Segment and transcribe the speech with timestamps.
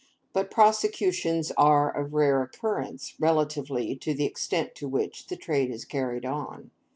[0.33, 5.85] But, prosecutions are of rare occurrence, relatively to the extent to which the trade is
[5.85, 6.71] carried on.